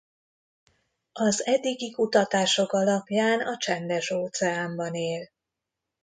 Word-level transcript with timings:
Az 1.11 1.45
eddigi 1.45 1.91
kutatások 1.91 2.71
alapján 2.71 3.39
a 3.41 3.57
Csendes-óceánban 3.57 4.93
él. 4.93 5.29